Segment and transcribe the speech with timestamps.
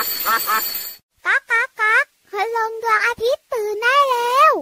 [0.00, 4.52] ก๊ากก๊ากก๊ากคืลงดวงอาทิตย์ตื่นได้แล้ว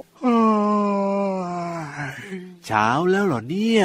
[2.67, 3.85] เช้าแล้วเหรอเนี่ย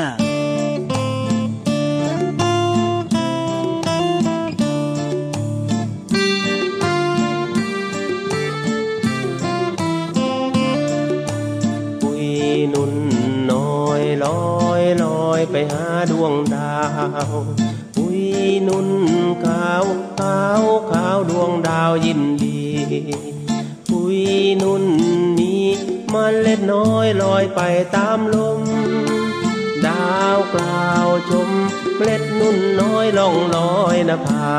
[12.01, 12.25] ปุย
[12.73, 12.93] นุ่น
[13.51, 14.25] น้อยล
[14.55, 16.77] อยลอยไปหาดวงดา
[17.29, 17.33] ว
[17.95, 18.21] ปุย
[18.67, 18.89] นุ่น
[19.43, 19.85] ขาว
[20.19, 20.82] ขาวขา
[21.43, 22.61] วงดาวยินดี
[23.89, 24.19] ปุย
[24.61, 24.83] นุ่น
[25.39, 25.65] นี้
[26.13, 27.61] มันเล็ดน้อยลอยไป
[27.95, 28.61] ตามลม
[29.87, 31.49] ดาวกล่าวชม
[31.95, 34.53] เมล็ดนุ่นน้อยล่องลอยนภา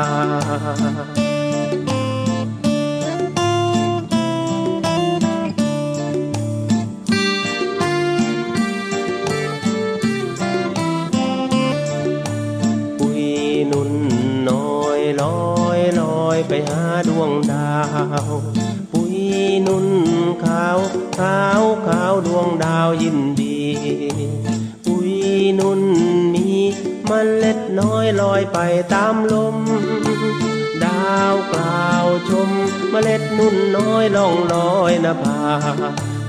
[34.15, 35.39] ล่องลอยนภา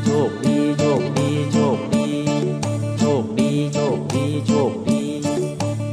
[0.04, 2.06] โชคดีโชคดีโชคดี
[2.98, 4.98] โชคดีโชคดีโชคดี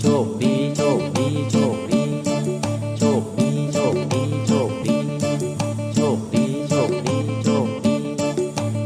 [0.01, 2.01] โชคดีโชคดีโชคดี
[2.97, 5.03] โชคดีโชคดีโชคดี
[5.95, 7.95] โชคดีโชคดีโชคดี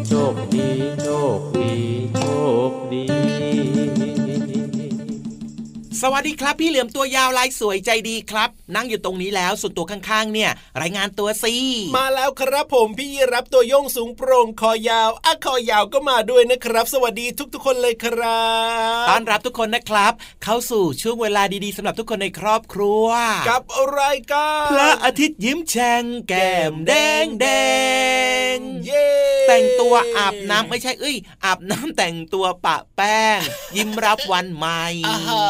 [0.08, 0.67] โชคดี
[0.99, 1.81] โชคดี
[2.14, 2.25] โช
[2.69, 3.03] คดี
[6.02, 11.53] สวัสดีครับ พี่เหลือมตัวยาวลายสวยใจดีครับ นั่งอยู่ตรงนี้แล้วส่วนตัวข้างๆ เนี่ย รายงานตัวสิ
[11.97, 18.45] มาแล้วครับผมพี่ยีรับตัวโยงสูงโปร่งคอยาวอะคอยาวก็มาด้วยนะครับ สวัสดีทุกๆ คนเลยครั
[19.03, 23.05] บต้อนรับทุกคนนะครับ เข้าสู่ช่วงเวลาดีๆสำหรับทุกคนในครอบครัว
[23.49, 23.61] กับ
[23.99, 26.93] รายการพระอาทิตย์ยิ้มแฉ่งแก้มแด
[27.23, 27.47] งแด
[28.55, 29.08] งเย้
[29.47, 31.15] แต่งตัวอาบน้ำไม่ใช่เอ้ย
[31.45, 33.39] อาบน้ำแต่งตัวปะแป้ง
[33.75, 35.43] ยิ้มรับวันใหม่อ่าฮะ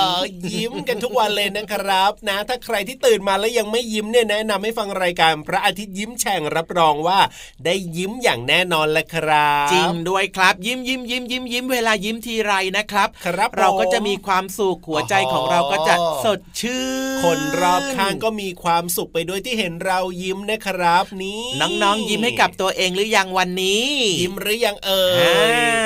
[0.54, 7.20] ยิ้มกันทุกวันเลยนะครับ นะ ถ้าใครที่ตื่นมาแล้วยังไม่ยิ้มเนี่ยแนะนำให้ฟังรายการพระอาทิตย์ยิ้มแฉ่งรับรองว่า
[7.66, 16.84] ได้ยิ้มอย่างแน่นอนแหละครับ จริงด้วยครับ ยิ้มยิ้มยิ้มยิ้มยิ้มเวลายิ้มทีไรนะครับครับเราก็ผมจะมีความสุขหัวใจของเราก็จะสดชื่
[17.19, 21.44] นคนรอบข้างก็มีความสุขไปด้วยที่เห็นเรายิ้มนะครับ นี่
[21.84, 23.88] น้องๆยิ้มให้กับตัวเองหรือยังวันนี้
[24.22, 25.31] ยิ้มหรือยังเอ่ยอ่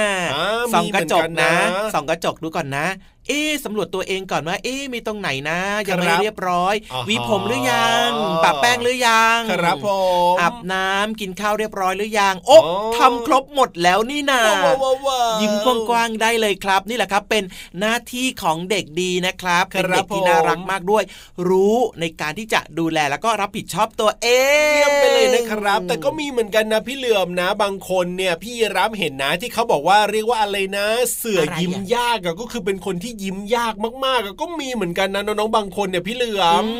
[0.08, 1.54] าอ่าส่องกระจกมีเหมือนกันะนนะ
[1.94, 2.88] ส่องกระจกดูก่อนนะ
[3.32, 5.60] เอ๊ะสำรวจตัวเองก่อนว่า เอ๊ะมีตรงไหนนะ
[5.90, 8.10] ยังไม่ครับเรียบร้อยอ๋อหวีผมหรือยัง
[8.44, 9.90] ปะแป้งหรือยังครับผ
[10.32, 15.54] มอาบน้ำกินข้าวเรียบร้อยหรือยังโอ๊ะอ๋อทำครบหมดแล้วนี่นาว้าวว้าวว้าวยิ้ม
[15.90, 17.44] กว้างๆได้เลยครับ นี่แหละครับเป็น
[17.80, 21.04] หน้าที่ของเด็กดีนะครับครับเป็นเด็กที่ผมน่ารักมากด้วย
[21.50, 24.28] รู้ในการที่จะดูแลแล้วก็รับผิดชอบตัวเอ
[24.72, 30.86] งเยี่ยมไปเลยนะครับ แต่ก็มีเหมือนกันนะพี่เหลือมนะบางคนเนี่ยพี่รับเห็นนะที่เขาบอกว่าเรียกว่าอะไรนะ
[31.18, 33.74] เสือยิ้มยากอะก็คือเป็นคนที่ยิ้มยาก
[34.06, 36.72] มากๆอะก็มีเหมือนกันนะน้องๆบางคนเนี่ยพี่เหลือมอื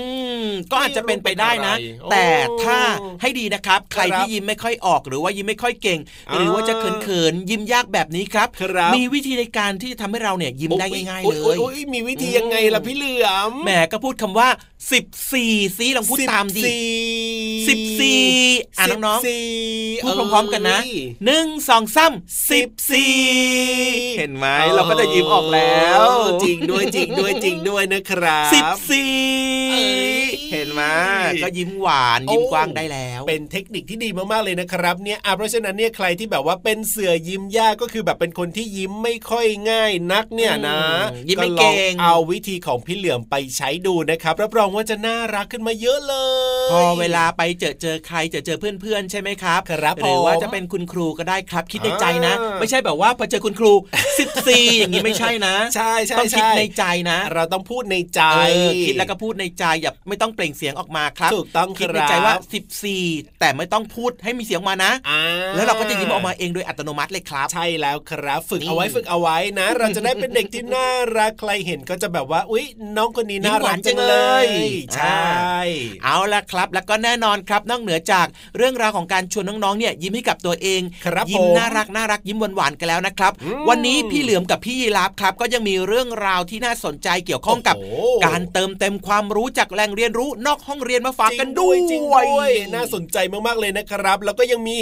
[0.46, 14.50] มก็อาจจะเป็นไปได้นะไม่รู้เป็นอะไรแต่ถ้าโอ้ให้ดีนะครับ ใครครับที่ยิ้มไม่ค่อยออกหรือว่ายิ้มไม่ค่อยเก่งอ่าหรือว่าจะเขินๆยิ้มยากแบบนี้ครับครับมีวิธีในการที่จะทำให้เราเนี่ยยิ้มได้ง่ายๆโอ้เลโอ้ยโอ้มีวิธียังไงล่ะพี่เหลือมแหมก็พูดคำว่า
[14.92, 16.64] สิบสี่ซิลองพูดตามดิ
[17.68, 18.24] สิบสี่
[18.80, 19.46] อะน้องๆสิบสี่
[20.04, 20.94] พูดพร้อมๆกันนะเอ้ย
[21.26, 22.14] หนึ่งสองสาม
[22.52, 23.14] สิบสี่
[24.18, 26.02] เห็นไหมเราก็จะยิ้มออกแล้ว
[26.44, 29.14] จริงด้วยจริงด้วยจริงด้วยนะครับสิบสี่
[29.72, 29.84] เอ้
[30.24, 30.84] ยเห็น ไหม
[31.44, 40.82] ก็ยิ้มหวานยิ้มกว้างได้แล้ว เป็นเทคนิคที่ดีมากๆเลยนะครับเนี่ยอะเพราะฉะนั้นเนี่ยใครที่แบบว่าเป็นเสือยิ้มยากก็คือแบบเป็นคนที่ยิ้มไม่ค่อยง่ายนักเนี่ยนะ
[41.14, 46.16] อืมยิ้มไม่เก่งลอเอาวิธีของพี่เหลือมไปใช้ดูนะครับรับรองว่าจะน่ารักขึ้นมาเยอะเล
[46.68, 53.74] ย พอเวลาไปเจอเจอใครเจอเจอเพื่อนๆใช่ไหมครับครับหรือว่าผมจะเป็นคุณครูก็ได้ครับคิดในใจนะอ่าไม่ใช่แบบว่าพอเจอคุณครู
[54.26, 62.36] 14 อย่างนี้ไม่ใช่นะ ใช่ใช่ต้องคิดใช่ในใจนะ เราต้องพูดในใจเออคิดแล้วก็พูดในใจอย่าไม่ต้องเปล่งเสียงออกมาครับถูกต้องคิดคในรับใจว่า
[62.88, 65.22] 14 แต่ไม่ต้องพูดให้มีเสียงออกมานะอ่า
[65.56, 72.66] แล้วเราก็จะยิ้มออกมาเองโดยอัตโนมัติเลยครับ ใช่แล้วครับ ฝึกนี่เอาไว้ฝึกเอาไว้นะ เราจะได้เป็นเด็กที่น่ารักใครเห็นก็จะแบบว่าอุ๊ย
[72.98, 74.16] น้องคนนี้น่ารักจังเล
[74.46, 74.48] ย
[74.96, 75.60] ใช่
[76.04, 78.28] เอาละครับ แล้วก็แน่นอนครับนอกเหนือจาก
[78.58, 87.96] เรื่องราวของการชวนน้องๆเนี่ยยิ้มให้กับตัวเองครับยิ้มผมน่ารักน่ารักยิ้มหวานๆกันแล้วนะครับอืมวันนี้พี่เหลือมกับพี่ยีรับครับ ก็ยังมีเรื่องราวที่น่าสนใจเกี่ยวข้องกับโอ้โห
[88.26, 93.18] การเติมเต็มความรู้จากแหล่งเรียนรู้นอกห้องเรียนมาฝากกันจริงด้วยจริงด้วยน่าสนใจ
[93.48, 94.78] มากๆเลยนะครับ แล้วก็ยังมี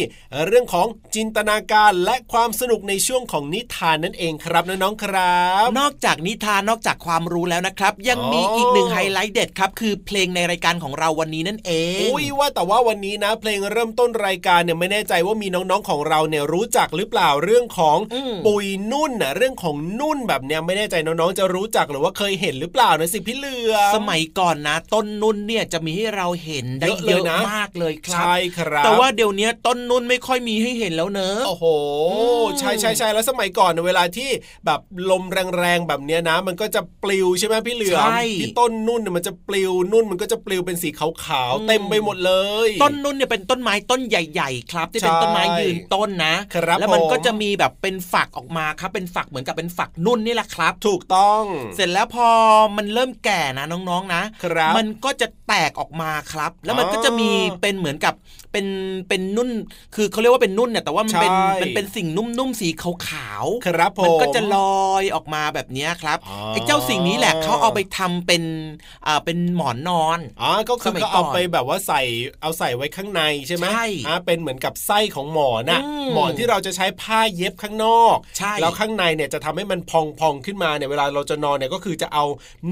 [0.48, 31.65] เรื่องของจินตนาการและความสนุกในช่วงของนิทานนั่นเองครับน้องๆครับ นอกจากนิทานนอกจากความรู้แล้วนะครับ ยังมีอ๋ออีอีกหนึ่งไฮไลท์เด็ดครับคือเพลงในรายการของเราวันนี้นั่นเองอุ้ยว่าแต่ว่าวันนี้นะ เพลงเริ่มต้นรายการเนี่ยไม่แน่ใจว่ามีน้องๆของเราเนี่ยรู้จักหรือเปล่าเรื่องของอืมปุยนุ่นนะเรื่องของนุ่นแบบเนี้ยไม่แน่ใจน้องๆจะรู้จักหรือว่าเคยเห็นหรือเปล่านะสิพี่เหลือมสมัยก่อนนะ ต้นนุ่นเนี่ยจะมีให้เราเห็นได้เยอะเลเยยอะนะมากเลยครัใช่ครับ แต่ว่าเดี๋ยวนี้ต้นนุ่นไม่ค่อยมีให้เห็นแล้วเนอะโอ้โห
[32.17, 34.29] อืมใช่ใช่ใช่แล้วสมัยก่อนเนยเวลาที่
[34.65, 34.79] แบบ
[35.09, 35.23] ลม
[35.57, 41.11] แรงๆแบบเนี้ยนะ มันก็จะปลิวใช่ไหมพี่เหลือมใช่ที่ต้นนุ่นเนี่ยมันจะปลิวนุ่นมันก็จะปลิวเป็นสีขาว
[41.59, 42.33] อืมๆเต็มไปหมดเล
[42.67, 51.44] ย ต้นนุ่นเนี่ยเป็นต้นไม้ต้นใหญ่ๆ ครับ ที่เป็นใช่ต้นไม้ยืนต้นนะครับแล้วมันผมก็จะมีแบบเป็นฝักออกมาครับเป็นฝักเหมือนกับเป็นฝักนุ่นนี่แหละครับ ถูกต้อง
[51.75, 52.29] เสร็จแล้วพอ
[52.77, 57.30] มันเริ่มแก่นะน้องๆนะครับมันก็จะแตกออกมาครับ แล้วมันก็จะมี
[57.62, 58.13] เป็นเหมือนกับ
[58.51, 58.68] เป็น
[59.10, 59.50] เป็นนุ่น
[59.96, 64.57] คือเขาเรียกว่าเป็นนุ่นเนี่ยแต่ว่ามันเป็นใช่มันเป็นสิ่งนุ่มๆสีขาวๆครับผมมันก็จะล
[64.88, 68.44] อยออกมาแบบเนี้ยครับอ๋อไอ้เจ้าสิ่งนี้แหละเขาเอาไปทำเป็น
[69.07, 72.01] อ่าเป็นหมอนนอนอ๋อก็คือสมัยก็เอาก่อนไปแบบว่าใส่
[72.42, 82.25] เอาใส่ไว้ข้างในใช่ไหมใช่อ่าเป็นเหมือนกับไส้ของหมอนน่ะอืมหมอนที่เราจะใช้ผ้าเย็บข้างนอกใช่แล้วข้างในเนี่ยจะทำให้มันพองๆขึ้นมาเนี่ยเวลาเราจะนอนเนี่ยก็คือจะเอา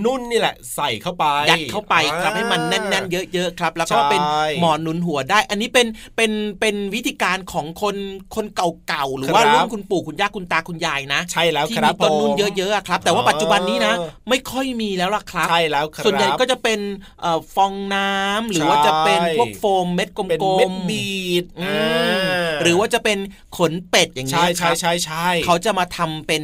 [0.03, 4.21] นุ่นนี่แหละใส่เข้าไปยัดเข้าไปครับอ่าให้มันแน่นๆเยอะๆครับ แล้วก็ใช่เป็น
[4.61, 7.95] หมอนหนุนหัวได้อันนี้เป็นเป็นเป็นวิธีการของคน
[8.35, 13.93] คนเก่าๆหรือว่าครับรุ่นคุณปู่คุณย่าคุณตาคุณยายนะใช่แล้วที่ครัมีบต้นนุ่นผมเยอะๆอะครับ แต่ว่าอ๋อปัจจุบันนี้นะ
[14.29, 16.79] ไม่ค่อยมีแล้วล่ะครับใช่แล้วครับส่วนใหญ่ก็จะเป็น
[17.21, 21.09] เอ่อฟองน้ำหรือว่าจะเป็นพวกโฟมเม็ดกลมๆเป็นเม็ดบี
[21.43, 22.27] ดอือ่าม
[22.61, 23.17] หรือว่าจะเป็น
[23.57, 26.43] ขนเป็ดอย่างเงี้ใช่ยคใช่รับใช่ใช่เขาจะมาทำเป็น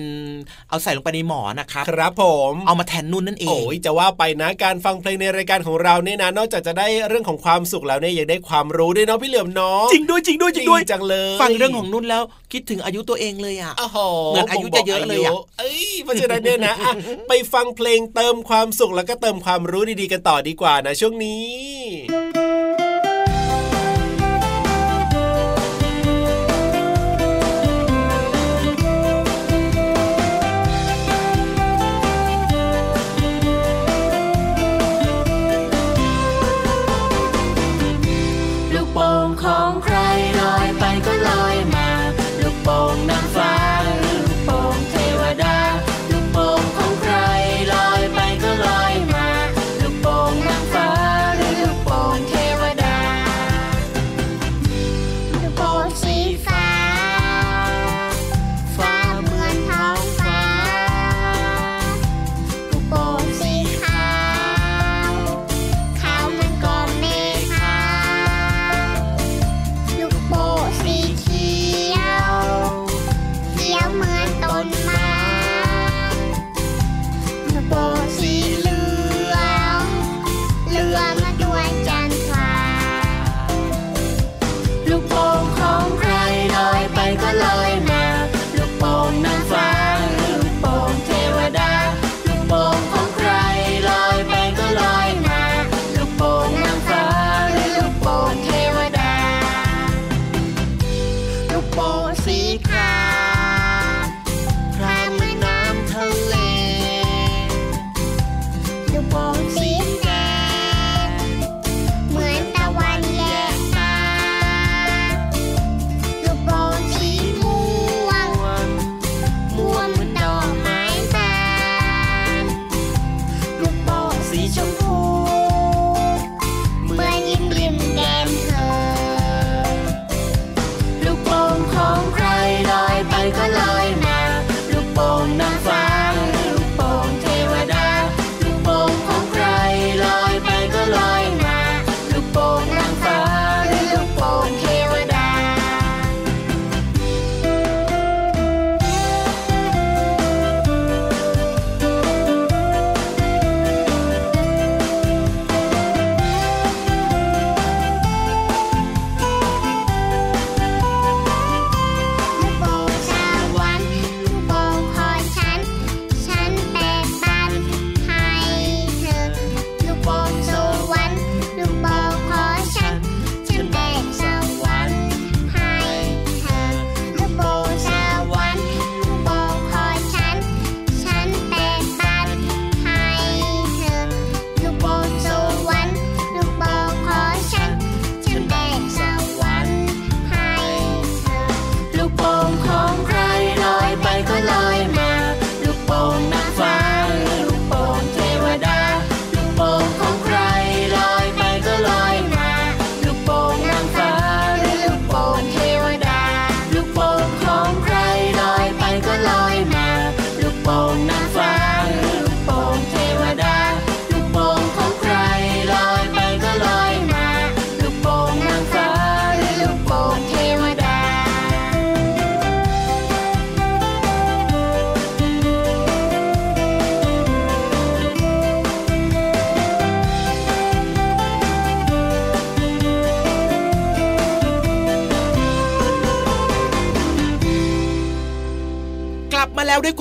[0.70, 12.24] เอาใส่ลงไปในหมอนนะครับครับ ผมเอามาแทนนุ่นนั่นเองโอ้ยจะว่าไปนะการฟังเพลงในรายการของเราเนี่ยนะนอกจากจะได้เรื่องของความสุขแล้วเนี่ยยังได้ความรู้ด้วยเนาะพี่เหลือมเนาะจริงด้วยจริงด้วยจริงด้วยจังเลยฟังเรื่องของนุ่นแล้ว
[12.54, 13.98] คิดถึงอายุตัวเองเลยอะโอ้โห
[14.30, 16.94] เหมือนอายุจะเยอะเลยอะบ่งบกาเอ้ยเพราะฉะนั้นเนี่ยนะอะ
[17.30, 22.33] ไปฟังเพลงเติมความสุขแล้วก็เติมความรู้ดีๆกันต่อดีกว่านะช่วงนี้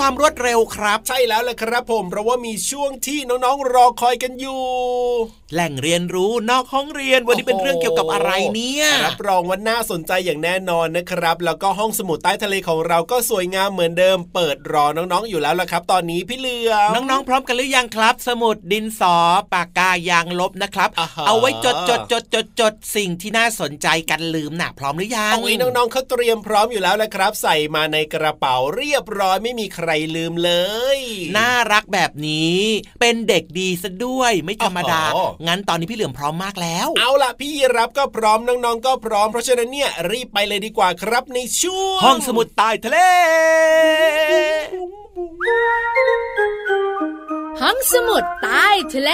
[0.04, 4.62] ความรวดเร็วครับ ใช่แล้วแหละครับผม เพราะว่ามีช่วงที่น้องๆรอคอยกันอยู่
[5.54, 19.16] แหล่งเรียนรู้นอกห้องเรียนวันนี้เป็นเรื่องเกี่ยวกับอะไรเนี่ยรับรองว่าน่าสนใจอย่างแน่นอนนะครับ แล้วก็ห้องสมุดใต้ทะเลของเราก็สวยงามเหมือนเดิม เปิดรอน้องๆอยู่แล้วล่ะครับ ตอนนี้พี่เหลือมน้องๆพร้อมกันหรือยังครับ สมุดดินสอ
[19.52, 30.53] ปากกายางลบนะครับอ่าฮะเอาไว้จดจดจดจดจดสิ่งที่น่าสนใจกันลืมน่ะพร้อมหรือยังเอาไว้น้องๆเขาเตรียมพร้อมอยู่แล้วแหละครับ ใส่มาในกระเป๋าเรียบร้อยไม่มีใครลืมเล
[30.97, 30.99] ย
[31.37, 32.61] น่ารักแบบนี้
[33.01, 42.99] เป็นเด็กดีซะด้วยไม่ธรรมดาโอ้โหงั้นตอนนี้พี่เหลือมพร้อมมากแล้ว เอาล่ะพี่ยีรับก็พร้อมน้องๆ ก็พร้อมเพราะฉะนั้นเนี่ยรีบไปเลยดีกว่าครับในช่วงห้องสมุดใต้ทะเล
[47.63, 49.11] ห้องสมุดใต้ทะเล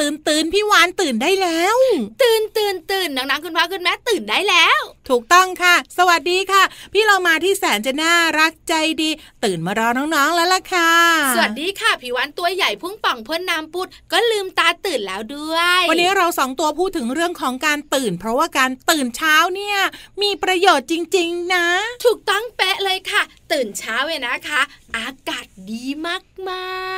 [0.00, 1.76] ตื่นตื่นตื่นพี่วานตื่นได้แล้ว
[2.22, 6.62] ตื่นตื่นตื่นน้องๆคุณพ่อคุณแม่ตื่นได้แล้ว ถูกต้องค่ะ สวัสดีค่ะ
[6.92, 9.10] พี่เรามาที่แสนจะน่ารักใจดี
[9.44, 10.92] ตื่นมารอน้องๆแล้วล่ะค่ะ
[11.34, 19.78] สวัสดีค่ะพี่วันตัวใหญ่พุ่งป่องเพื่อนน้ำปุดก็ลืมตาตื่นแล้วด้วย วันนี้เราสองตัวพูดถึงเรื่องของการตื่น เพราะว่าการตื่นเช้าเนี่ย
[20.22, 21.66] มีประโยชน์จริง ๆ นะ
[22.04, 23.22] ถูกต้องเป๊ะเลยค่ะ
[23.52, 24.60] ตื่นเช้าเลยนะคะ
[24.96, 26.18] อากาศดีมา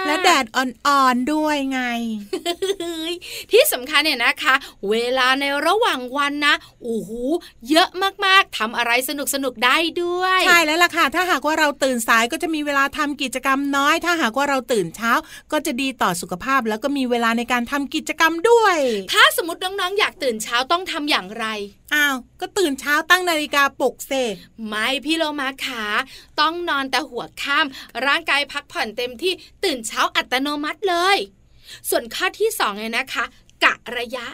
[0.00, 1.80] กๆและแดดอ่อนๆด้วยไง
[2.80, 3.14] เฮ้ย
[3.50, 4.54] ที่สำคัญเนี่ยนะคะ
[4.90, 7.10] เวลาในระหว่างวันนะโอ้โห
[7.70, 7.88] เยอะ
[8.24, 15.12] มากๆทำอะไรสนุกสนุกๆได้ด้วย ใช่แล้วล่ะค่ะ ถ้าหากว่าเราตื่นสายก็จะมีเวลาทำกิจกรรมน้อย ถ้าหากว่าเราตื่นเช้า
[15.52, 18.76] ก็จะดีต่อสุขภาพ แล้วก็มีเวลาในการทำกิจกรรมด้วย
[19.12, 21.46] ถ้าสมมติน้องๆอยากตื่นเช้าต้องทำอย่างไร
[21.94, 24.12] อ้าว ก็ตื่นเช้าตั้งนาฬิกาปลุกเซ
[24.66, 25.84] ไม่พี่โลมาขา
[26.40, 29.32] ต้องนอนแต่หัวค่ำร่างกายพักผ่อนเต็มที่
[29.64, 31.18] ตื่นเช้าอัตโนมัติเลย
[31.88, 33.24] ส่วนข้อที่สองเนี่ยนะคะ
[33.64, 34.26] กะระยะ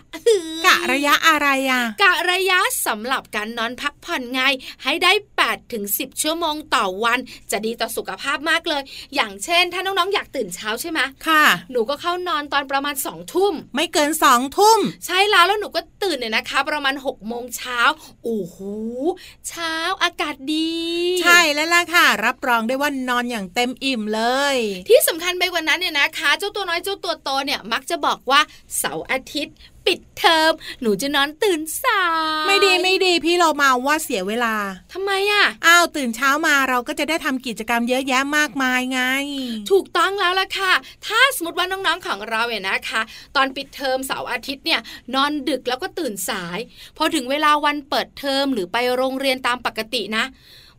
[0.67, 4.41] กะระยะอะไรอะกะระยะสำหรับการนอนพักผ่อนไง
[4.83, 5.13] ให้ได้
[5.43, 7.19] 8ถึง10 ชั่วโมงต่อวัน
[7.51, 8.83] จะดีต่อสุขภาพมากเลย
[9.15, 17.81] อย่างเช่น ถ้าน้องๆอยากตื่นเช้าใช่ไหมค่ะ หนูก็เข้านอนตอนประมาณ2องทุ่ม ไม่เกินสองทุ่ม ใช่แล้วแล้วหนูก็ตื่นเนี่ยนะคะ ประมาณ6กโมงเช้า
[18.25, 18.59] โอ้โห
[19.49, 20.75] เช้าอากาศดี
[21.23, 24.23] ใช่แล้วล่ะค่ะ รับรองได้ว่านอนอย่างเต็มอิ่มเล
[24.55, 24.57] ย
[24.89, 28.41] ที่สำคัญไปกว่านั้นเนี่ยนะคะ เจ้าตัวน้อยเจ้าตัวโตเนี่ยมักจะบอกว่า
[28.79, 29.55] เสาร์อาทิตย์
[29.87, 30.53] ปิดเทอม
[30.83, 32.05] หนูจะนอนตื่นสา
[32.45, 34.55] ยไม่ดีไม่ดีพี่เรามาว่าเสียเวลา
[34.93, 39.01] ทำไมอะอ้าวตื่นเช้ามาเราก็จะได้ทำกิจกรรมเยอะแยะมากมายไง
[39.71, 40.73] ถูกต้องแล้วล่ะค่ะ
[41.07, 43.03] ถ้าสมมติว่าน้องๆของเราเนี่ยนะคะ
[43.37, 44.81] ตอนปิดเทอมเสาร์อาทิตย์เนี่ย
[45.15, 46.59] นอนดึกแล้วก็ตื่นสาย
[46.97, 50.25] พอถึงเวลาวันเปิดเทอมหรือไปโรงเรียนตามปกตินะ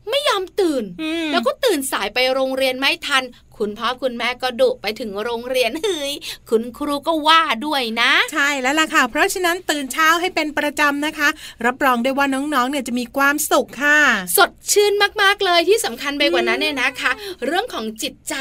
[0.09, 3.23] ไม่ยอมตื่นอืมแล้วก็ตื่นสายไปโรงเรียนไม่ทัน
[3.57, 6.13] คุณพ่อคุณแม่ก็ดุไปถึงโรงเรียนเฮ้ย
[6.49, 11.29] คุณครูก็ว่าด้วยนะ ใช่แล้วล่ะค่ะ เพราะฉะนั้นตื่นเช้าให้เป็นประจำนะคะ
[11.65, 13.99] รับรองได้ว่าน้องๆเนี่ยจะมีความสุขค่ะ
[14.37, 17.11] สดชื่นมากๆเลยที่สำคัญไปกว่านั้นเนี่ยนะคะ
[17.45, 18.35] เรื่องของจิตใจ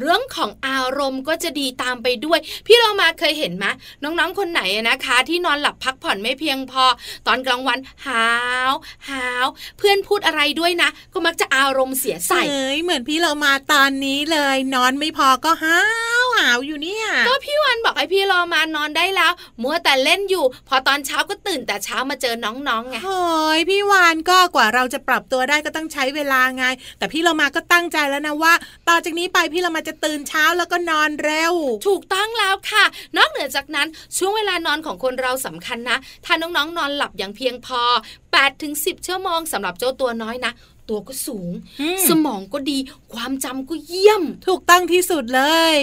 [0.00, 3.64] เรื่องของอารมณ์ก็จะดีตามไปด้วย พี่เรามาเคยเห็นไหม
[4.02, 6.84] น้องๆคนไหนอะนะคะ ที่นอนหลับพักผ่อนไม่เพียงพอ
[7.26, 8.26] ตอนกลางวันหา
[8.70, 8.72] ว
[9.08, 9.46] หาว
[9.78, 15.78] เพื่อนพูดอะไรด้วยนะ ก็มักจะอารมณ์เสียใส่เอ้ยเหมือนพี่เรามาตอนนี้เลยนอนไม่พอก็หา
[16.22, 19.32] วหาวอยู่เนี่ย ก็พี่วันบอกให้พี่เรามานอนได้แล้ว
[19.62, 23.22] มัวแต่เล่นอยู่ พอตอนเช้าก็ตื่นแต่เช้ามาเจอน้องๆไงโอ้
[23.58, 26.64] ยพี่วานก็กว่าเราจะปรับตัวได้ก็ต้องใช้เวลาไง
[26.98, 28.54] แต่พี่เรามาก็ตั้งใจแล้วนะว่า
[28.88, 31.54] ต่อจากนี้ไปพี่เรามาจะตื่นเช้าแล้วก็นอนเร็ว
[31.88, 32.84] ถูกต้องแล้วค่ะ
[33.16, 37.82] นอกเหนือจากนั้นช่วงเวลานอนของคนเราสำคัญนะ ถ้าน้องๆนนอนหลับอย่างเพียงพอ
[38.22, 40.52] 8ถึง10 ชั่วโมงสำหรับเจ้าตัวน้อยนะ
[40.88, 42.78] ตัวก็สูงอืมสมองก็ดี
[43.14, 45.42] ความจำก็เยี่ยม ถูกต้องที่สุดเล
[45.74, 45.76] ย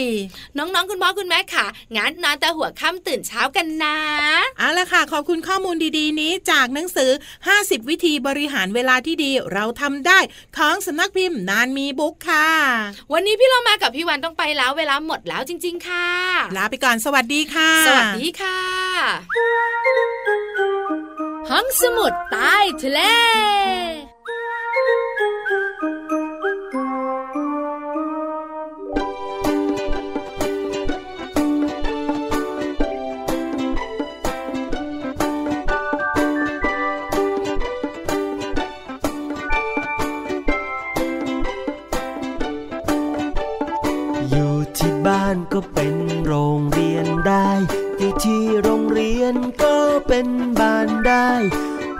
[0.57, 1.65] น้องๆ คุณพ่อคุณแม่ค่ะ
[1.95, 3.97] งั้นนอนแต่หัวค่ำตื่นเช้ากันนะ
[4.57, 7.11] เอาละค่ะ ขอบคุณข้อมูลดีๆ นี้จากหนังสือ
[7.49, 10.19] 50 วิธีบริหารเวลาที่ดีเราทำได้
[10.57, 12.49] ของสำนักพิมพ์นานมีบุ๊กค่ะ
[13.13, 16.07] วันนี้พี่เรามากับพี่วันต้องไปแล้วเวลาหมดแล้วจริง ๆ ค่ะ
[16.57, 18.59] ลาไปก่อนสวัสดีค่ะ สวัสดีค่ะ
[21.49, 23.01] ห้องสมุดใต้ทะเล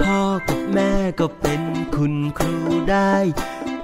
[0.04, 1.62] พ่อกับแม่ก็เป็น
[1.96, 2.58] คุณครู
[2.92, 3.14] ได้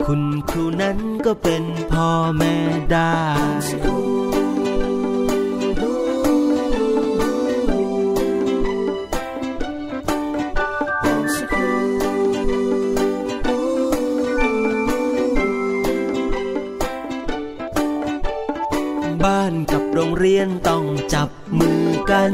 [0.05, 2.55] คุณครูนั้นก็เป็นพ่อแม่
[2.91, 3.15] ได้
[19.23, 22.33] บ้านกับโรงเรียนต้องจับมือกัน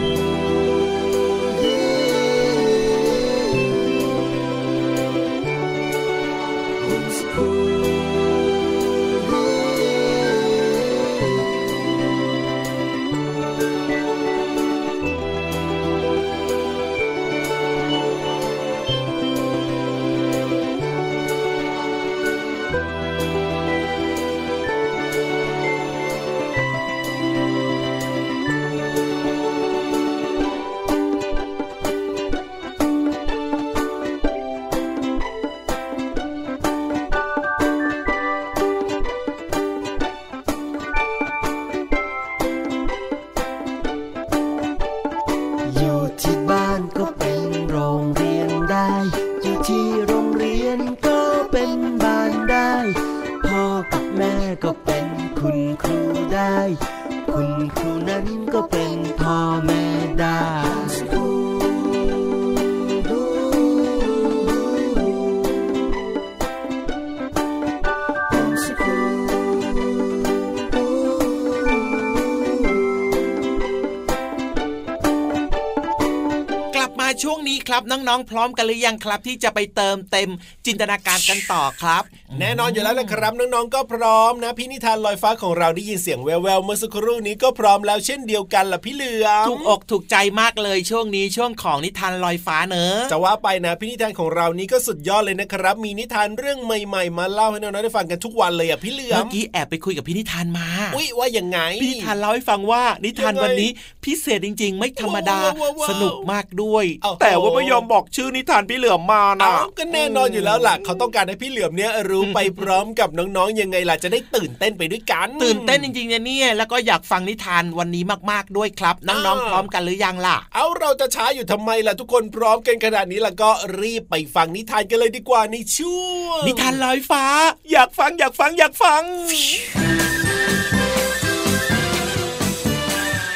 [77.81, 80.29] ครับน้องๆ พร้อมกันหรือยังครับ ที่จะไปเติมเต็ม
[80.65, 82.03] จินตนาการกันต่อครับ
[82.39, 103.69] แน่นอนอยู่แล้วนะครับน้องๆ ก็พร้อมนะพี่นิทานลอยฟ้าของเราได้ยินเสียงแววๆเมื่อสักครู่นี้ก็พร้อมแล้วเช่นเดียวกันล่ะพี่เหลือมถูกอกถูกใจมากเลยช่วงนี้ช่วงของนิทานลอยฟ้าเนอะจะว่าไปนะพี่นิทานของเรานี้ก็สุดยอดเลยนะครับ มีนิทานเรื่องใหม่ๆ มาเล่าให้น้องๆได้ฟังกันทุกวันเลยอะพี่เหลือเมื่มอกี้แอบไปคุยกับพี่นิทานมาอุ้ยว่ายังไงพี่นิทานเล่าให้ฟังว่านิทานวันนี้
[104.05, 123.49] พิเศษจริง ๆ ไม่ธรรมดาว้าวว้าวว้าวสนุกมากด้วยโอ้โหแต่ว่าไม่ยอมบอกชื่อนิทานพี่เหลือมมานะอ้าวก็แน่นอนอยู่แล้วล่ะเขาต้องการให้พี่เหลือมเนี้ยรู้ไปพร้อมกับน้องๆยังไงล่ะจะได้ตื่นเต้นไปด้วยกัน ตื่นเต้นจริงๆเนี่ยเนี่ย แล้วก็อยากฟังนิทานวันนี้มากๆด้วยครับ น้องๆพร้อมกันหรือยังล่ะ เอาเราจะช้าอยู่ทำไมล่ะทุกคนพร้อมกันขนาดนี้แล้วก็
[123.81, 126.05] รีบไปฟังนิทานกันเลยดีกว่าในช่ว
[126.41, 127.25] งนิทานลอยฟ้า
[127.71, 129.03] อยากฟังอยากฟังอยากฟัง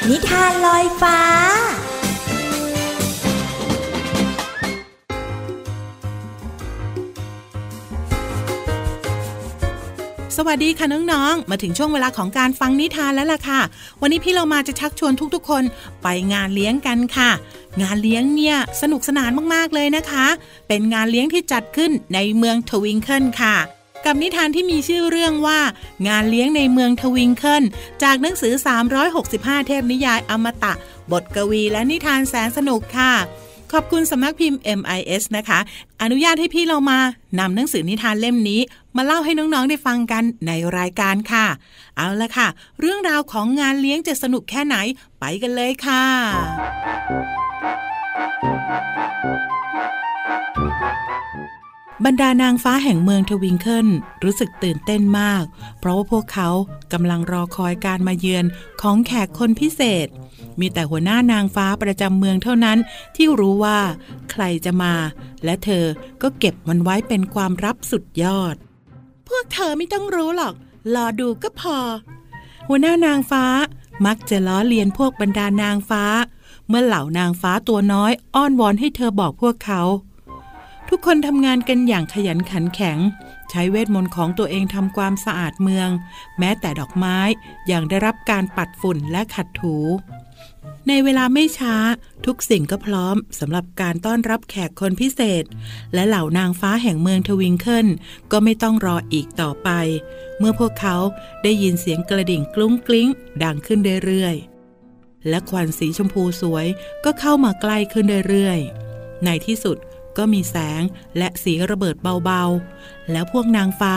[0.08, 1.18] นิทานลอยฟ้า
[10.38, 13.60] สวัสดีค่ะน้องๆ มาถึงช่วงเวลาของการฟังนิทานแล้วล่ะค่ะ
[14.00, 15.62] วันนี้พี่เรามาจะชักชวนทุกๆ คน
[16.02, 17.30] ไปงานเลี้ยงกันค่ะ
[17.82, 20.26] งานเลี้ยงเนี่ยสนุกสนานมากๆเลยนะคะ
[20.68, 23.56] เป็นงานเลี้ยงที่จัดขึ้นในเมืองทวิงเกิลค่ะ
[24.04, 25.60] กับนิทานที่มีชื่อเรื่องว่า
[26.08, 27.64] งานเลี้ยงในเมืองทวิงเกิล
[28.02, 28.54] จากหนังสือ
[29.10, 30.72] 365 เทพนิยายอมตะ
[31.12, 33.12] บทกวีและนิทานแสนสนุกค่ะ
[33.72, 35.58] ขอบคุณสำนักพิมพ์ MIS นะคะ
[36.02, 36.98] อนุญาตให้พี่เรามา
[37.38, 38.60] นำหนังสือนิทานเล่มนี้
[38.96, 41.46] มาเล่าให้น้องๆได้ฟังกันในรายการค่ะ
[41.96, 42.48] เอาละค่ะ
[42.80, 44.76] เรื่องราวของงานเลี้ยงจะสนุกแค่ไหน
[45.20, 46.04] ไปกันเลยค่ะ
[52.04, 53.88] บรรดานางฟ้าแห่งเมืองทวิงเกิล
[54.24, 55.44] รู้สึกตื่นเต้นมาก
[55.80, 56.48] เพราะว่าพวกเขา
[56.92, 58.44] กำลังรอคอยการมาเยือน
[58.82, 60.06] ของแขกคนพิเศษ
[60.60, 62.78] มีแต่หัวหน้านางฟ้าประจำเมืองเท่านั้น
[63.16, 63.78] ที่รู้ว่า
[64.30, 64.94] ใครจะมา
[65.44, 65.84] และเธอ
[66.22, 68.54] ก็เก็บมันไว้เป็นความลับสุดยอด
[69.28, 70.54] พวกเธอไม่ต้องรู้หรอก
[70.94, 71.78] รอดูก็พอ
[72.68, 73.44] หัวหน้านางฟ้า
[74.06, 76.04] มักจะล้อเลียนพวกบรรดานางฟ้า
[76.68, 79.82] เมื่อเหล่านางฟ้าตัวน้อยอ้อนวอนให้เธอบอกพวกเขา
[80.88, 82.98] ทุกคนทำงานกันอย่างขยันขันแข็ง
[83.50, 85.88] ใช้เวทมนต์ของตัวเองทำความสะอาดเมือง
[86.38, 87.18] แม้แต่ดอกไม้
[87.70, 89.76] ยังได้รับการปัดฝุ่นและขัดถู
[90.88, 91.76] ในเวลาไม่ช้า
[92.26, 95.44] ทุกสิ่งก็พร้อมสำหรับการต้อนรับแขกคนพิเศษ
[95.94, 97.88] และเหล่านางฟ้าแห่งเมืองทวิงเคิล
[98.32, 99.70] ก็ไม่ต้องรออีกต่อไป
[100.38, 100.96] เมื่อพวกเขา
[101.42, 103.08] ได้ยินเสียงกระดิ่งกลุ้งกลิ้ง
[103.42, 106.66] ดังขึ้นเรื่อยๆ และควันสีชมพูสวย
[107.04, 109.76] ก็เข้ามาใกล้ขึ้นเรื่อยๆ ในที่สุด
[110.18, 110.82] ก็มีแสง
[111.18, 113.96] และสีระเบิดเบาๆ แล้วพวกนางฟ้า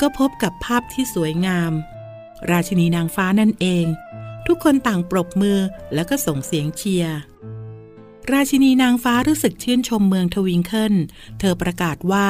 [0.00, 1.72] ก็พบกับภาพที่สวยงาม
[2.50, 3.86] ราชินีนางฟ้านั่นเอง
[4.48, 5.58] ทุกคนต่างปรบมือ
[5.94, 7.18] แล้วก็ส่งเสียงเชียร์
[8.32, 10.94] ราชินีนางฟ้ารู้สึกชื่นชมเมืองทวิงเคิล
[11.38, 12.28] เธอประกาศว่า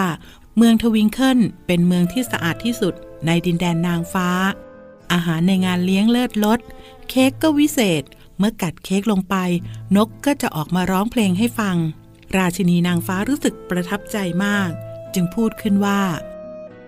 [0.57, 2.94] เมืองทวิงเคิลเป็นเมืองที่สะอาดที่สุด
[3.26, 4.28] ในดินแดนนางฟ้า
[5.12, 6.61] อาหารในงานเลี้ยงเลิศรส
[7.09, 8.02] เค้กก็วิเศษ
[8.38, 9.35] เมื่อกัดเค้กลงไป
[9.96, 11.76] นกก็จะออกมาร้องเพลงให้ฟัง
[12.37, 14.70] ราชินีนางฟ้ารู้สึกประทับใจมาก
[15.14, 16.02] จึงพูดขึ้นว่า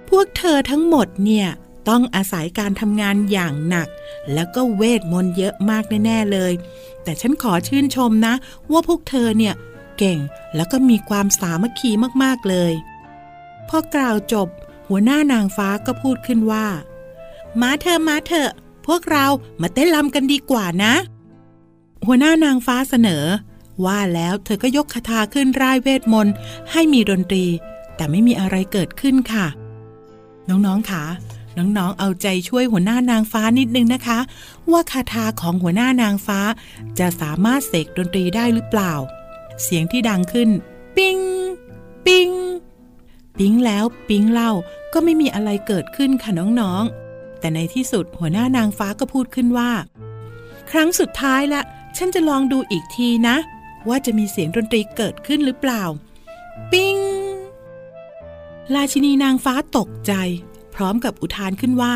[0.08, 1.48] พวกเธอทั้งหมดเนี่ย
[1.90, 3.88] ต้องอาศัยการทำงานอย่างหนัก
[4.34, 6.52] แล้วก็เวทมนต์เยอะมากแน่ ๆ เลย
[7.02, 8.34] แต่ฉันขอชื่นชมนะ
[8.72, 9.54] ว่าพวกเธอเนี่ย
[9.98, 10.18] เก่ง
[10.56, 11.90] แล้วก็มีความสามัคคี
[12.22, 12.72] มาก ๆ เลย
[13.68, 14.48] พอกล่าวจบ
[14.88, 16.66] หัวหน้านางฟ้าก็พูดขึ้นว่า
[17.60, 18.50] มาเธอมาเถอะ
[18.86, 19.26] พวกเรา
[19.60, 20.94] มาเต้นรำกันดีกว่านะ
[22.06, 23.24] หัวหน้านางฟ้าเสนอ
[23.84, 26.34] ว่าแล้วเธอก็ยกคาถาขึ้นร่ายเวทมนต์
[26.72, 27.44] ให้มีดนตรี
[27.96, 29.46] แต่ไม่มีอะไรเกิดขึ้นค่ะ
[30.48, 31.04] น้องๆค่ะ
[31.56, 34.18] น้องๆ เอาใจช่วยหัวหน้านางฟ้านิดนึงนะคะ
[34.72, 36.40] ว่าคาถาของหัวหน้านางฟ้า
[36.98, 38.92] จะสามารถเสกดนตรีได้หรือเปล่า
[39.62, 40.48] เสียงที่ดังขึ้น
[40.96, 41.18] ปิง
[42.06, 42.30] ปิง
[43.38, 44.52] ปิงแล้วปิงเล่า
[44.92, 49.70] ก็ไม่มีอะไรเกิดขึ้นค่ะน้องๆ แต่ในที่สุดหัวหน้านางฟ้าก็พูดขึ้นว่า
[50.70, 51.62] ครั้งสุดท้ายละ
[51.96, 53.36] ฉันจะลองดูอีกทีนะ
[53.88, 55.82] ว่าจะมีเสียงดนตรีเกิดขึ้นหรือเปล่า
[56.72, 56.96] ปิง
[58.74, 60.12] ราชินีนางฟ้าตกใจ
[60.80, 61.94] ร้อมกับอุทานขึ้นว่า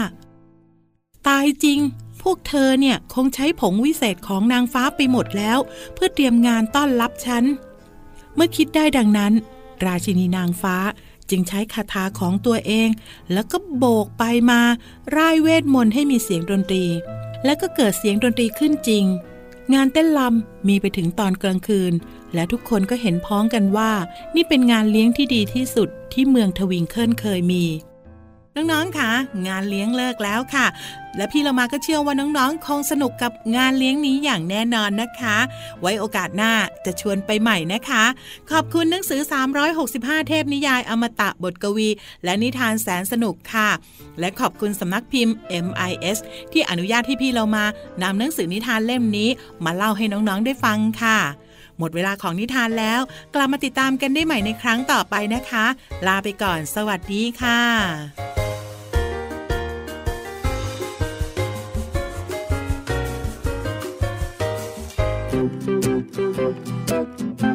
[1.29, 1.79] ตายจริง
[2.23, 5.59] พวกเธอเนี่ยคงใช้ผงวิเศษของนางฟ้าไปหมดแล้ว
[5.95, 7.45] เพื่อเตรียมงานต้อนรับฉัน
[8.35, 9.33] เมื่อคิดได้ดังนั้น
[9.85, 10.77] ราชินีนางฟ้า
[11.31, 12.89] จึงใช้คาถาของตัวเอง
[13.33, 14.61] แล้วก็โบกไปมา
[15.17, 16.85] ร่ายเวทมนต์ให้มีเสียงดนตรี
[17.45, 19.05] แล้วก็เกิดเสียงดนตรีขึ้นจริง
[19.75, 21.93] งานเต้นลำมีไปถึงตอนกลางคืน
[22.35, 23.93] และทุกคนก็เห็นพ้องกันว่า
[24.35, 27.65] นี่เป็นงานเลี้ยงที่ดีที่สุดที่เมืองทวิงเคิลเคยมี
[28.57, 29.11] น้องๆค่ะ
[29.47, 30.67] งานเลี้ยงเลิกแล้วค่ะ
[31.17, 35.39] และพี่เรามาก็เชื่อว่าน้องๆ คงสนุกกับงานเลี้ยงนี้อย่างแน่นอนนะคะ
[35.81, 36.53] ไว้โอกาสหน้า
[36.85, 38.05] จะชวนไปใหม่นะคะ
[38.51, 39.21] ขอบคุณหนังสือ
[39.75, 41.89] 365 เทพนิยาย อมตะบทกวี
[42.25, 43.69] และนิทานแสนสนุกค่ะ
[44.21, 45.35] และขอบคุณสำนักพิมพ์
[45.67, 46.19] MIS
[46.53, 47.65] ที่อนุญาตให้พี่เรามา
[48.03, 49.31] นำหนังสือนิทานเล่มนี้
[49.65, 51.19] มาเล่าให้น้องๆได้ฟังค่ะ
[51.79, 53.01] หมดเวลาของนิทานแล้ว
[53.35, 55.65] กลับมาติดตามกันได้ใหม่ในครั้งต่อไปนะคะ
[56.07, 58.44] ลาไปก่อน สวัสดีค่ะ
[65.35, 67.54] พู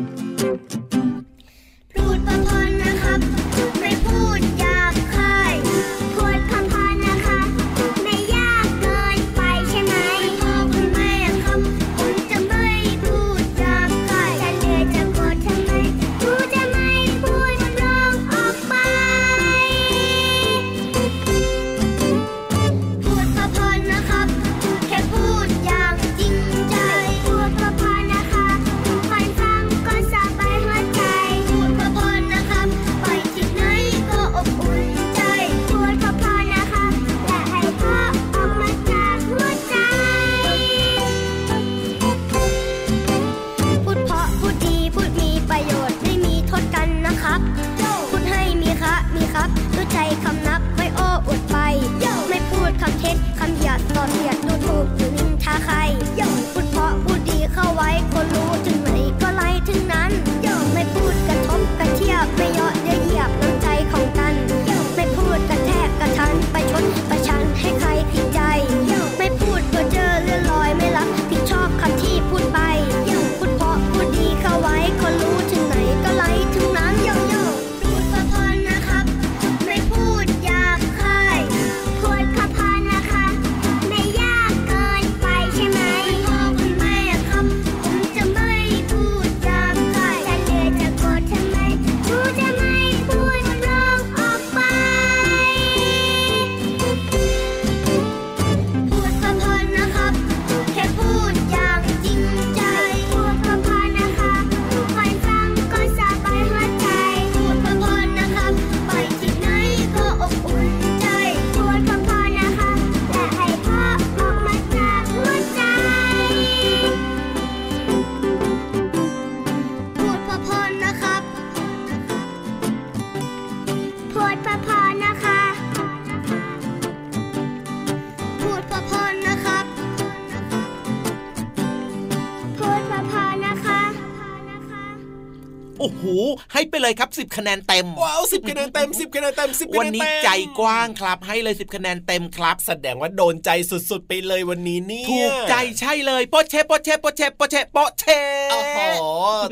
[136.72, 140.30] ไปเลยครับ 10คะแนนเต็มว้าวสิบคะแนนเต็มสิบคะแนนเต็มสิบคะแนนเต็มวันนี้ใจ
[140.60, 148.06] กว้างครับ ให้เลย10คะแนนเต็มครับ แสดงว่าโดนใจสุดๆ ไปเลยวันนี้เนี่ยถูกใจใช่เลยโปะเชโปะเชโปะเชโปะเชโปะเช
[148.52, 148.78] โอ้โห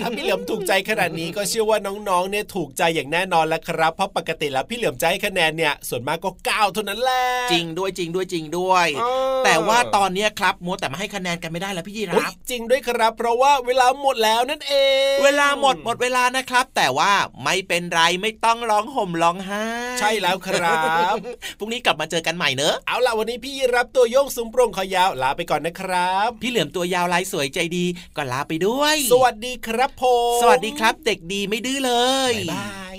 [0.02, 9.04] ถ้าพี่เหลือมถูกใจขนาดนี้ก็เชื่อว่าน้องๆเนี่ยถูกใจอย่างแน่นอนแล้วครับ เพราะปกติแล้วพี่เหลือมใจให้คะแนนเนี่ยส่วนมากก็เก้าเท่านั้นแหละจริงด้วยจริงด้วยจริงด้วยเอ
[9.34, 14.74] อแต่ว่าตอนเนี้ยครับมัวแต่มาให้คะแนนกันไม่ได้แล้วพี่ยีราอุ๊ยฟจริงด้วยครับ เพราะว่าเวลาหมดแล้วนั่นเอ
[15.14, 17.12] ง เวลาหมดหมดเวลานะครับ แต่ว่า
[17.44, 19.66] ไม่เป็นไรไม่ต้องร้องห่มร้องไห้
[20.00, 20.78] ใช่แล้วครั
[21.14, 21.16] บ
[21.60, 30.04] พรุ่งนี้กลับมาเจอกันใหม่เนอะเอาล่ะวันนี้พี่รับตัวโยงสูงโปร่งคอยาวลาไปก่อนนะครับ พี่เหลือมตัวยาวลายสวยใจดีก็ลาไปด้วย สวัสดีครับผ
[30.38, 31.94] มสวัสดีครับ เด็กดีไม่ดื้อเล
[32.32, 32.96] ยบ๊ายบาย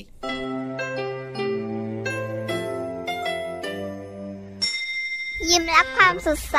[5.51, 6.59] ยิ้มรับความสดใส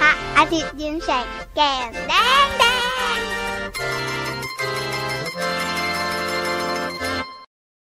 [0.00, 2.12] พระอาทิตย์ยิ้มแฉกแก้มแด
[2.44, 2.64] งแด